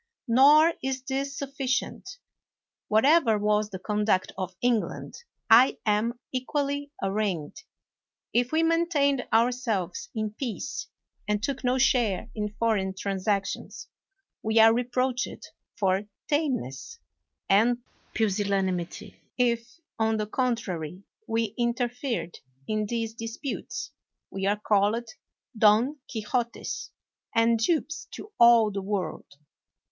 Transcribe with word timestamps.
Nor 0.27 0.73
is 0.81 1.03
this 1.03 1.37
sufficient. 1.37 2.17
Whatever 2.87 3.37
was 3.37 3.69
the 3.69 3.77
conduct 3.77 4.31
of 4.35 4.55
England, 4.59 5.13
I 5.47 5.77
am 5.85 6.17
equally 6.31 6.91
arraigned. 7.03 7.61
If 8.33 8.51
we 8.51 8.63
maintained 8.63 9.27
ourselves 9.31 10.09
in 10.15 10.31
peace, 10.31 10.87
and 11.27 11.43
took 11.43 11.63
no 11.63 11.77
share 11.77 12.31
in 12.33 12.55
foreign 12.57 12.95
transactions, 12.95 13.89
we 14.41 14.57
are 14.59 14.73
reproached 14.73 15.45
for 15.77 16.05
tameness 16.27 16.97
and 17.47 17.83
pusillanimity. 18.15 19.17
If, 19.37 19.79
on 19.99 20.17
the 20.17 20.25
contrary, 20.25 21.03
we 21.27 21.53
interfered 21.59 22.39
in 22.67 22.87
these 22.87 23.13
disputes, 23.13 23.91
we 24.31 24.47
are 24.47 24.59
called 24.59 25.07
Don 25.55 25.99
Quixotes, 26.07 26.89
and 27.35 27.59
dupes 27.59 28.05
to 28.13 28.31
all 28.39 28.71
the 28.71 28.81
world. 28.81 29.35